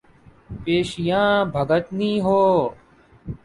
[0.63, 2.51] پیشیاں بھگتنی ہوں۔